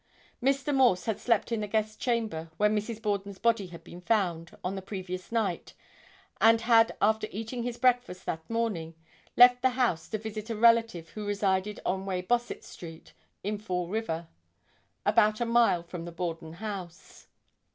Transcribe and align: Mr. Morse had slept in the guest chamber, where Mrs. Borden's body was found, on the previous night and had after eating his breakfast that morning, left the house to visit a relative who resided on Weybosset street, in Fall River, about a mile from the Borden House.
Mr. 0.41 0.73
Morse 0.73 1.05
had 1.05 1.19
slept 1.19 1.51
in 1.51 1.61
the 1.61 1.67
guest 1.67 1.99
chamber, 1.99 2.49
where 2.57 2.71
Mrs. 2.71 2.99
Borden's 2.99 3.37
body 3.37 3.69
was 3.71 4.01
found, 4.03 4.57
on 4.63 4.73
the 4.73 4.81
previous 4.81 5.31
night 5.31 5.75
and 6.41 6.61
had 6.61 6.97
after 6.99 7.27
eating 7.29 7.61
his 7.61 7.77
breakfast 7.77 8.25
that 8.25 8.49
morning, 8.49 8.95
left 9.37 9.61
the 9.61 9.69
house 9.69 10.09
to 10.09 10.17
visit 10.17 10.49
a 10.49 10.55
relative 10.55 11.09
who 11.09 11.27
resided 11.27 11.79
on 11.85 12.07
Weybosset 12.07 12.63
street, 12.63 13.13
in 13.43 13.59
Fall 13.59 13.89
River, 13.89 14.27
about 15.05 15.39
a 15.39 15.45
mile 15.45 15.83
from 15.83 16.05
the 16.05 16.11
Borden 16.11 16.53
House. 16.53 17.27